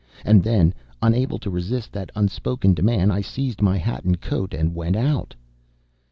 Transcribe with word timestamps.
And 0.25 0.41
then, 0.43 0.73
unable 1.03 1.37
to 1.37 1.51
resist 1.51 1.91
that 1.91 2.09
unspoken 2.15 2.73
demand, 2.73 3.13
I 3.13 3.21
seized 3.21 3.61
my 3.61 3.77
hat 3.77 4.03
and 4.03 4.19
coat 4.19 4.51
and 4.51 4.73
went 4.73 4.95
out. 4.95 5.35